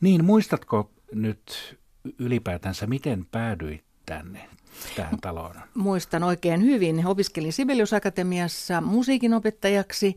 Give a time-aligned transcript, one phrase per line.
[0.00, 1.76] Niin, muistatko nyt
[2.18, 4.48] ylipäätänsä, miten päädyit tänne,
[4.96, 5.54] tähän taloon?
[5.74, 7.06] Muistan oikein hyvin.
[7.06, 10.16] Opiskelin Sibelius Akatemiassa musiikinopettajaksi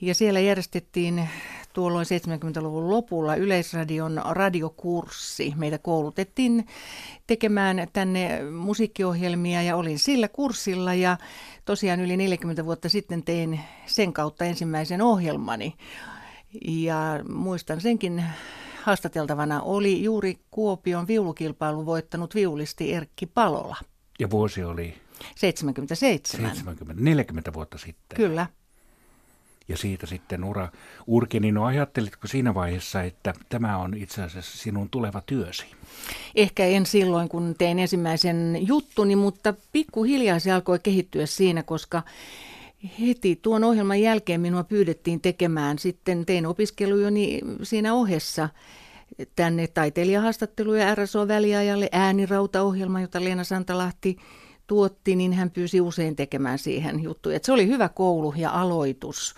[0.00, 1.28] ja siellä järjestettiin
[1.72, 5.54] tuolloin 70-luvun lopulla Yleisradion radiokurssi.
[5.56, 6.66] Meitä koulutettiin
[7.26, 11.16] tekemään tänne musiikkiohjelmia ja olin sillä kurssilla ja
[11.64, 15.74] tosiaan yli 40 vuotta sitten tein sen kautta ensimmäisen ohjelmani.
[16.68, 18.24] Ja muistan senkin
[18.82, 23.76] haastateltavana oli juuri Kuopion viulukilpailun voittanut viulisti Erkki Palola.
[24.18, 24.94] Ja vuosi oli?
[25.36, 26.56] 77.
[26.56, 28.16] 70, 40 vuotta sitten.
[28.16, 28.46] Kyllä.
[29.68, 30.68] Ja siitä sitten ura
[31.06, 35.66] urki, no ajattelitko siinä vaiheessa, että tämä on itse asiassa sinun tuleva työsi?
[36.34, 42.02] Ehkä en silloin, kun tein ensimmäisen juttuni, mutta pikkuhiljaa se alkoi kehittyä siinä, koska
[43.00, 45.78] heti tuon ohjelman jälkeen minua pyydettiin tekemään.
[45.78, 48.48] Sitten tein opiskelujoni siinä ohessa
[49.36, 54.16] tänne taiteilijahaastatteluja RSO-väliajalle äänirautaohjelma, jota Leena Santalahti
[54.66, 57.36] tuotti, niin hän pyysi usein tekemään siihen juttuja.
[57.36, 59.34] Et se oli hyvä koulu ja aloitus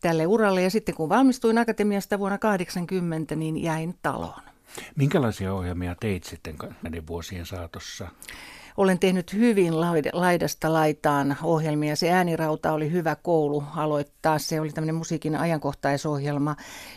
[0.00, 0.62] tälle uralle.
[0.62, 4.42] Ja sitten kun valmistuin akatemiasta vuonna 80, niin jäin taloon.
[4.96, 8.08] Minkälaisia ohjelmia teit sitten näiden vuosien saatossa?
[8.76, 9.80] Olen tehnyt hyvin
[10.12, 11.96] laidasta laitaan ohjelmia.
[11.96, 14.38] Se äänirauta oli hyvä koulu aloittaa.
[14.38, 16.56] Se oli tämmöinen musiikin ajankohtaisohjelma.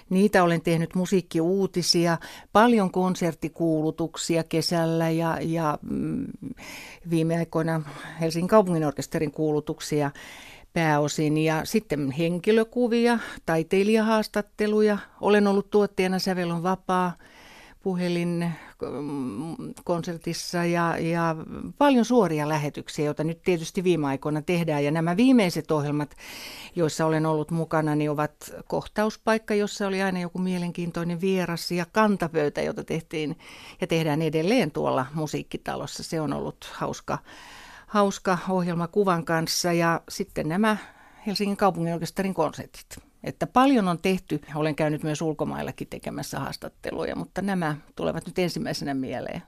[0.10, 2.18] Niitä olen tehnyt musiikkiuutisia,
[2.54, 6.26] paljon konserttikuulutuksia kesällä ja, ja mm,
[7.10, 7.82] viime aikoina
[8.22, 10.12] Helsingin kaupunginorkesterin kuulutuksia
[10.74, 14.98] pääosin ja sitten henkilökuvia, taiteilijahaastatteluja.
[15.22, 17.14] Olen ollut tuottajana Sävel on vapaa
[17.86, 18.52] puhelin
[19.84, 21.36] konsertissa ja, ja
[21.78, 24.84] paljon suoria lähetyksiä, joita nyt tietysti viime aikoina tehdään.
[24.84, 26.16] Ja nämä viimeiset ohjelmat,
[26.76, 32.62] joissa olen ollut mukana, niin ovat kohtauspaikka, jossa oli aina joku mielenkiintoinen vieras ja kantapöytä,
[32.62, 33.38] jota tehtiin
[33.82, 36.04] ja tehdään edelleen tuolla musiikkitalossa.
[36.04, 37.18] Se on ollut hauska,
[37.88, 40.78] hauska ohjelma kuvan kanssa ja sitten nämä
[41.28, 42.98] Helsingin kaupunginorkesterin konsertit.
[43.26, 44.42] Että paljon on tehty.
[44.56, 49.44] Olen käynyt myös ulkomaillakin tekemässä haastatteluja, mutta nämä tulevat nyt ensimmäisenä mieleen.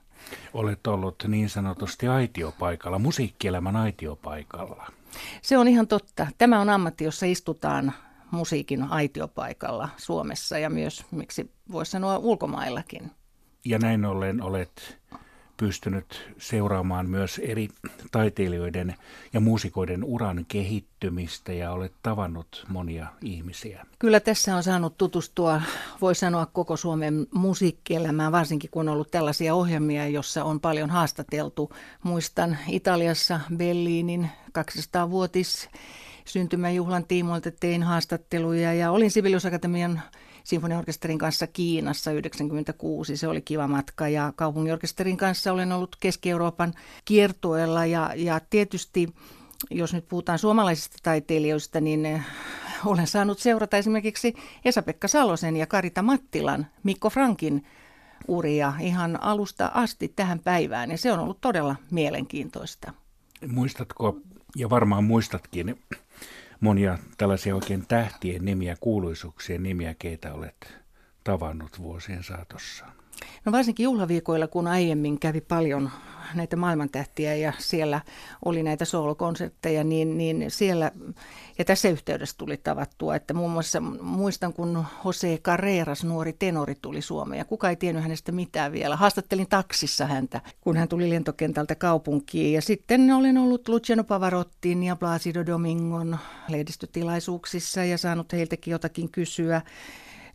[0.54, 4.86] Olet ollut niin sanotusti aitiopaikalla, musiikkielämän aitiopaikalla.
[5.42, 6.26] Se on ihan totta.
[6.38, 7.92] Tämä on ammatti, jossa istutaan
[8.30, 13.10] musiikin aitiopaikalla Suomessa ja myös, miksi voisi sanoa, ulkomaillakin.
[13.64, 14.98] Ja näin ollen olet
[15.58, 17.68] pystynyt seuraamaan myös eri
[18.12, 18.94] taiteilijoiden
[19.32, 23.86] ja muusikoiden uran kehittymistä ja olet tavannut monia ihmisiä.
[23.98, 25.62] Kyllä tässä on saanut tutustua,
[26.00, 31.72] voi sanoa, koko Suomen musiikkielämään, varsinkin kun on ollut tällaisia ohjelmia, jossa on paljon haastateltu.
[32.02, 35.68] Muistan Italiassa Bellinin 200-vuotis
[36.24, 40.02] syntymäjuhlan tiimoilta tein haastatteluja ja olin Sibelius Akatemian
[40.48, 43.16] sinfoniorkesterin kanssa Kiinassa 96.
[43.16, 49.14] Se oli kiva matka ja kaupunginorkesterin kanssa olen ollut Keski-Euroopan kiertueella ja, ja tietysti
[49.70, 52.22] jos nyt puhutaan suomalaisista taiteilijoista, niin eh,
[52.84, 57.64] olen saanut seurata esimerkiksi Esa-Pekka Salosen ja Karita Mattilan, Mikko Frankin
[58.28, 62.92] uria ihan alusta asti tähän päivään ja se on ollut todella mielenkiintoista.
[63.46, 64.16] Muistatko,
[64.56, 65.78] ja varmaan muistatkin,
[66.60, 70.78] monia tällaisia oikein tähtien nimiä, kuuluisuuksien nimiä, keitä olet
[71.24, 72.86] tavannut vuosien saatossa?
[73.44, 75.90] No varsinkin juhlaviikoilla, kun aiemmin kävi paljon
[76.34, 78.00] näitä maailmantähtiä ja siellä
[78.44, 80.92] oli näitä soolokonsertteja, niin, niin siellä,
[81.58, 87.02] ja tässä yhteydessä tuli tavattua, että muun muassa muistan, kun Jose Carreras, nuori tenori, tuli
[87.02, 88.96] Suomeen ja kuka ei tiennyt hänestä mitään vielä.
[88.96, 94.96] Haastattelin taksissa häntä, kun hän tuli lentokentältä kaupunkiin ja sitten olen ollut Luciano Pavarottin ja
[94.96, 96.18] Placido Domingon
[96.48, 99.62] lehdistötilaisuuksissa ja saanut heiltäkin jotakin kysyä.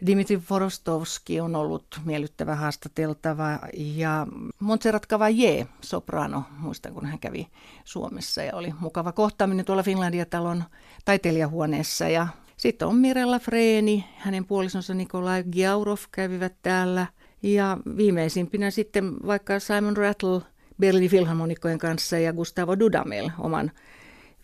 [0.06, 4.28] Dimitri Forostovski on ollut miellyttävä haastateltava ja
[4.60, 7.48] Montserrat Cavalier, soprano, muistan kun hän kävi
[7.84, 10.64] Suomessa ja oli mukava kohtaaminen tuolla Finlandia-talon
[11.06, 12.28] taiteilijahuoneessa ja
[12.58, 17.08] sitten on Mirella Freeni, hänen puolisonsa Nikolai Giaurov kävivät täällä
[17.44, 20.42] ja viimeisimpinä sitten vaikka Simon Rattle
[20.80, 23.72] Berlinin filharmonikkojen kanssa ja Gustavo Dudamel oman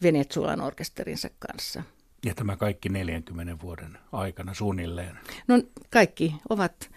[0.03, 1.83] Venezuelan orkesterinsa kanssa.
[2.25, 5.19] Ja tämä kaikki 40 vuoden aikana suunnilleen?
[5.47, 6.89] No kaikki ovat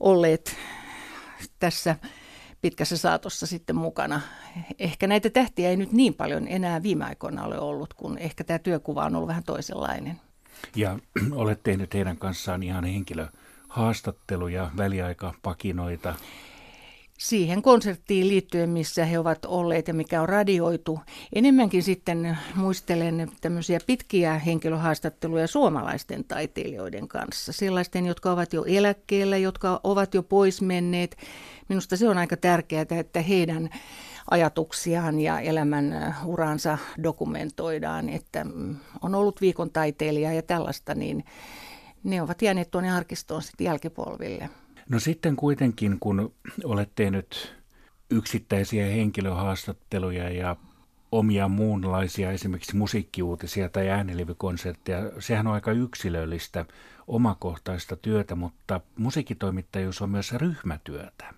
[0.00, 0.56] olleet
[1.58, 1.96] tässä
[2.62, 4.20] pitkässä saatossa sitten mukana.
[4.78, 8.58] Ehkä näitä tähtiä ei nyt niin paljon enää viime aikoina ole ollut, kun ehkä tämä
[8.58, 10.20] työkuva on ollut vähän toisenlainen.
[10.76, 10.98] Ja
[11.32, 16.14] olet tehnyt heidän kanssaan ihan henkilöhaastatteluja, väliaikapakinoita.
[17.22, 21.00] Siihen konserttiin liittyen, missä he ovat olleet ja mikä on radioitu.
[21.32, 27.52] Enemmänkin sitten muistelen tämmöisiä pitkiä henkilöhaastatteluja suomalaisten taiteilijoiden kanssa.
[27.52, 31.16] Sellaisten, jotka ovat jo eläkkeellä, jotka ovat jo pois menneet.
[31.68, 33.70] Minusta se on aika tärkeää, että heidän
[34.30, 41.24] ajatuksiaan ja elämän uransa dokumentoidaan, että mm, on ollut viikon taiteilija ja tällaista, niin
[42.04, 44.50] ne ovat jääneet tuonne arkistoon sitten jälkipolville.
[44.88, 46.34] No sitten kuitenkin, kun
[46.64, 47.56] olet tehnyt
[48.10, 50.56] yksittäisiä henkilöhaastatteluja ja
[51.12, 56.64] omia muunlaisia esimerkiksi musiikkiuutisia tai äänilivykonsertteja, sehän on aika yksilöllistä,
[57.06, 61.34] omakohtaista työtä, mutta musiikkitoimittajuus on myös ryhmätyötä.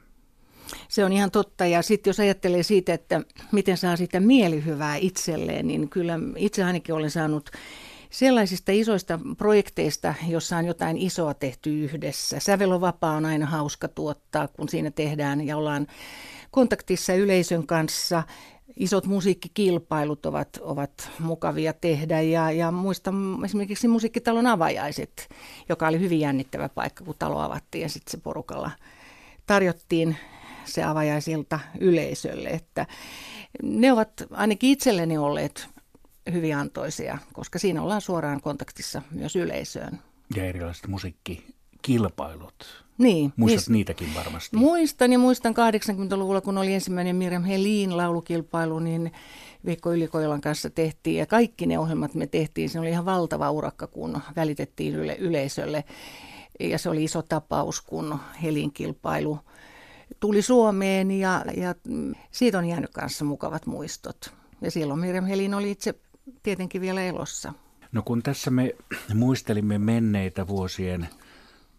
[0.89, 1.67] Se on ihan totta.
[1.67, 6.95] Ja sitten jos ajattelee siitä, että miten saa sitä mielihyvää itselleen, niin kyllä itse ainakin
[6.95, 7.51] olen saanut
[8.15, 12.41] sellaisista isoista projekteista, jossa on jotain isoa tehty yhdessä.
[12.41, 15.87] Sävelovapaa on aina hauska tuottaa, kun siinä tehdään ja ollaan
[16.51, 18.23] kontaktissa yleisön kanssa.
[18.77, 25.29] Isot musiikkikilpailut ovat, ovat mukavia tehdä ja, ja muistan esimerkiksi musiikkitalon avajaiset,
[25.69, 28.71] joka oli hyvin jännittävä paikka, kun talo avattiin ja sitten se porukalla
[29.47, 30.17] tarjottiin
[30.65, 32.49] se avajaisilta yleisölle.
[32.49, 32.87] Että
[33.63, 35.74] ne ovat ainakin itselleni olleet
[36.33, 39.99] hyvin antoisia, koska siinä ollaan suoraan kontaktissa myös yleisöön.
[40.37, 42.85] Ja erilaiset musiikkikilpailut.
[42.99, 43.33] Niin.
[43.37, 44.57] Muistat niin, niitäkin varmasti.
[44.57, 49.13] Muistan ja muistan 80-luvulla, kun oli ensimmäinen Miriam Helin laulukilpailu, niin
[49.65, 52.69] Veikko Ylikoilan kanssa tehtiin ja kaikki ne ohjelmat me tehtiin.
[52.69, 55.85] Se oli ihan valtava urakka, kun välitettiin yle- yleisölle.
[56.61, 59.39] Ja se oli iso tapaus, kun Helin kilpailu
[60.21, 61.75] tuli Suomeen ja, ja
[62.31, 64.33] siitä on jäänyt kanssa mukavat muistot.
[64.61, 65.95] Ja silloin Miriam Helin oli itse
[66.43, 67.53] tietenkin vielä elossa.
[67.93, 68.75] No kun tässä me
[69.15, 71.09] muistelimme menneitä vuosien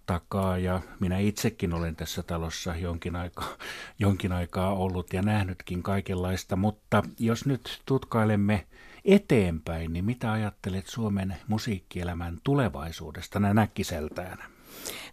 [0.05, 3.57] takaa ja minä itsekin olen tässä talossa jonkin aikaa,
[3.99, 8.67] jonkin aikaa ollut ja nähnytkin kaikenlaista, mutta jos nyt tutkailemme
[9.05, 14.54] eteenpäin, niin mitä ajattelet Suomen musiikkielämän tulevaisuudesta näin äkkiseltään?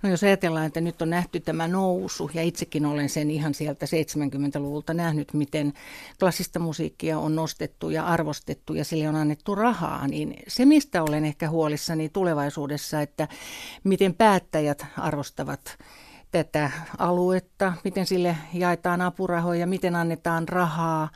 [0.03, 3.87] No jos ajatellaan, että nyt on nähty tämä nousu, ja itsekin olen sen ihan sieltä
[3.87, 5.73] 70-luvulta nähnyt, miten
[6.19, 11.25] klassista musiikkia on nostettu ja arvostettu ja sille on annettu rahaa, niin se mistä olen
[11.25, 13.29] ehkä huolissani tulevaisuudessa, että
[13.85, 15.79] miten päättäjät arvostavat
[16.31, 21.09] tätä aluetta, miten sille jaetaan apurahoja, miten annetaan rahaa,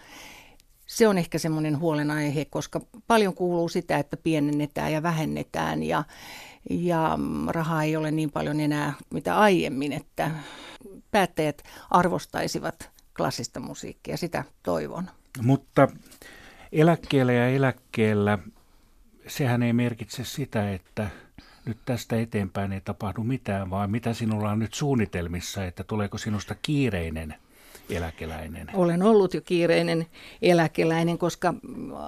[0.87, 6.05] se on ehkä semmoinen huolenaihe, koska paljon kuuluu sitä, että pienennetään ja vähennetään ja
[6.71, 7.19] ja
[7.49, 10.31] rahaa ei ole niin paljon enää mitä aiemmin, että
[11.11, 15.11] päättäjät arvostaisivat klassista musiikkia, sitä toivon.
[15.43, 15.89] Mutta
[16.73, 18.39] eläkkeellä ja eläkkeellä,
[19.27, 21.11] sehän ei merkitse sitä, että
[21.65, 26.55] nyt tästä eteenpäin ei tapahdu mitään, vaan mitä sinulla on nyt suunnitelmissa, että tuleeko sinusta
[26.63, 27.35] kiireinen–
[27.91, 28.71] eläkeläinen?
[28.75, 30.07] Olen ollut jo kiireinen
[30.43, 31.55] eläkeläinen, koska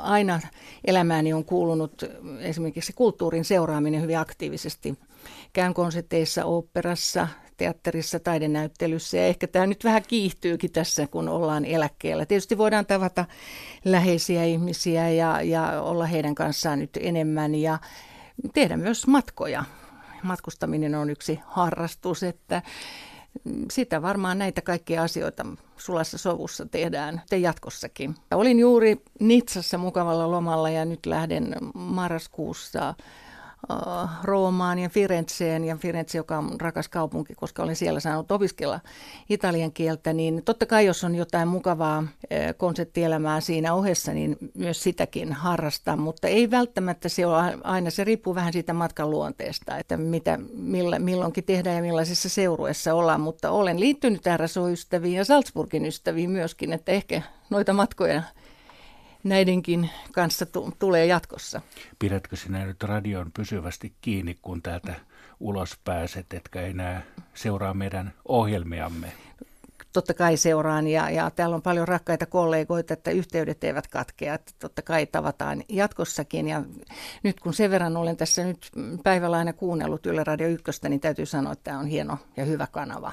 [0.03, 0.41] aina
[0.85, 2.05] elämääni on kuulunut
[2.41, 4.99] esimerkiksi kulttuurin seuraaminen hyvin aktiivisesti.
[5.53, 12.27] Käyn konserteissa, oopperassa, teatterissa, taidenäyttelyssä ja ehkä tämä nyt vähän kiihtyykin tässä, kun ollaan eläkkeellä.
[12.27, 13.25] Tietysti voidaan tavata
[13.85, 17.79] läheisiä ihmisiä ja, ja olla heidän kanssaan nyt enemmän ja
[18.55, 19.65] tehdä myös matkoja.
[20.23, 22.63] Matkustaminen on yksi harrastus, että
[23.71, 25.47] sitä varmaan näitä kaikkia asioita
[25.77, 28.15] sulassa sovussa tehdään te jatkossakin.
[28.31, 32.95] Olin juuri Nitsassa mukavalla lomalla ja nyt lähden marraskuussa
[34.23, 38.81] Roomaan ja Firenzeen, ja Firenze, joka on rakas kaupunki, koska olen siellä saanut opiskella
[39.29, 44.83] italian kieltä, niin totta kai jos on jotain mukavaa äh, konseptielämää siinä ohessa, niin myös
[44.83, 49.97] sitäkin harrastaa, mutta ei välttämättä se ole aina, se riippuu vähän siitä matkan luonteesta, että
[49.97, 56.31] mitä millä, milloinkin tehdään ja millaisessa seurueessa ollaan, mutta olen liittynyt RSO-ystäviin ja Salzburgin ystäviin
[56.31, 58.23] myöskin, että ehkä noita matkoja
[59.25, 61.61] näidenkin kanssa t- tulee jatkossa.
[61.99, 64.95] Pidätkö sinä nyt radion pysyvästi kiinni, kun täältä
[65.41, 67.03] ulos pääset, etkä enää
[67.35, 69.13] seuraa meidän ohjelmiamme?
[69.93, 74.35] Totta kai seuraan ja, ja täällä on paljon rakkaita kollegoita, että yhteydet eivät katkea.
[74.35, 76.63] Että totta kai tavataan jatkossakin ja
[77.23, 78.71] nyt kun sen verran olen tässä nyt
[79.03, 82.67] päivällä aina kuunnellut Yle Radio 1, niin täytyy sanoa, että tämä on hieno ja hyvä
[82.67, 83.13] kanava.